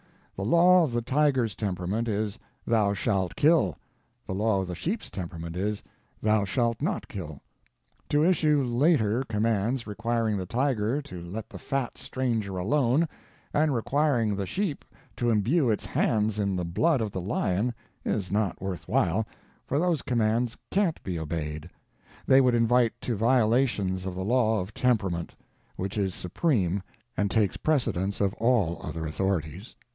The 0.35 0.45
law 0.47 0.83
of 0.83 0.91
the 0.91 1.03
tiger's 1.03 1.53
temperament 1.53 2.07
is, 2.07 2.39
Thou 2.65 2.95
shalt 2.95 3.35
kill; 3.35 3.77
the 4.25 4.33
law 4.33 4.61
of 4.61 4.67
the 4.67 4.73
sheep's 4.73 5.11
temperament 5.11 5.55
is 5.55 5.83
Thou 6.19 6.43
shalt 6.45 6.81
not 6.81 7.07
kill. 7.07 7.41
To 8.09 8.23
issue 8.23 8.63
later 8.63 9.23
commands 9.23 9.85
requiring 9.85 10.37
the 10.37 10.47
tiger 10.47 11.03
to 11.03 11.21
let 11.23 11.47
the 11.49 11.59
fat 11.59 11.99
stranger 11.99 12.57
alone, 12.57 13.07
and 13.53 13.75
requiring 13.75 14.35
the 14.35 14.47
sheep 14.47 14.83
to 15.17 15.29
imbue 15.29 15.69
its 15.69 15.85
hands 15.85 16.39
in 16.39 16.55
the 16.55 16.65
blood 16.65 17.01
of 17.01 17.11
the 17.11 17.21
lion 17.21 17.71
is 18.03 18.31
not 18.31 18.59
worth 18.59 18.87
while, 18.87 19.27
for 19.67 19.77
those 19.77 20.01
commands 20.01 20.57
can'T 20.71 21.03
be 21.03 21.19
obeyed. 21.19 21.69
They 22.25 22.41
would 22.41 22.55
invite 22.55 22.99
to 23.01 23.15
violations 23.15 24.07
of 24.07 24.15
the 24.15 24.25
law 24.25 24.59
of 24.59 24.73
temperament, 24.73 25.35
which 25.75 25.95
is 25.95 26.15
supreme, 26.15 26.81
and 27.15 27.29
takes 27.29 27.57
precedence 27.57 28.19
of 28.19 28.33
all 28.35 28.81
other 28.83 29.05
authorities. 29.05 29.75